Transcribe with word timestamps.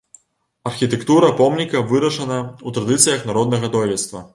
Архітэктура 0.69 1.29
помніка 1.43 1.85
вырашана 1.95 2.43
ў 2.49 2.69
традыцыях 2.79 3.19
народнага 3.33 3.75
дойлідства. 3.79 4.29